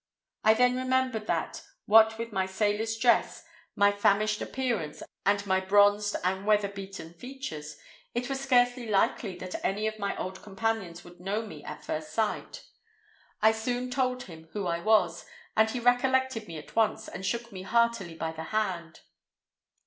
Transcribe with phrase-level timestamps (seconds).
[0.43, 6.15] I then remembered that, what with my sailor's dress, my famished appearance, and my bronzed
[6.23, 7.77] and weather beaten features,
[8.15, 12.13] it was scarcely likely that any of my old companions would know me at first
[12.13, 12.65] sight.
[13.43, 15.23] I soon told him who I was,
[15.55, 19.01] and he recollected me at once and shook me heartily by the hand.